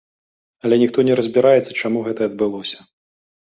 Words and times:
Але 0.65 0.75
ніхто 0.83 1.05
не 1.11 1.19
разбіраецца, 1.21 1.77
чаму 1.81 2.05
гэта 2.11 2.21
адбылося. 2.31 2.79